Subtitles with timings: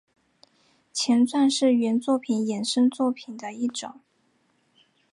[0.91, 4.01] 前传是原作品衍生作品的一种。